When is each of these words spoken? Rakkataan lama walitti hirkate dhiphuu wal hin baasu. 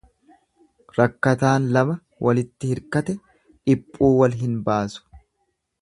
Rakkataan 0.99 1.67
lama 1.77 1.95
walitti 2.29 2.73
hirkate 2.73 3.17
dhiphuu 3.19 4.15
wal 4.23 4.39
hin 4.45 4.61
baasu. 4.71 5.07